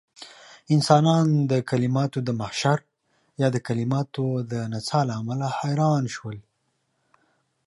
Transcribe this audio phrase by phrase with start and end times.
[0.75, 2.79] انسانان د کليماتو د محشر
[3.41, 6.37] يا د کليماتو د نڅاه له امله حيران شول.